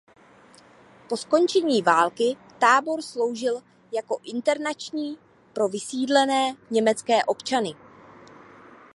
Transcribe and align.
Po 1.09 1.17
skončení 1.17 1.81
války 1.81 2.35
tábor 2.59 3.01
sloužil 3.01 3.61
jako 3.91 4.17
internační 4.23 5.17
pro 5.53 5.67
vysídlené 5.67 6.53
německé 6.71 7.23
občany. 7.25 7.75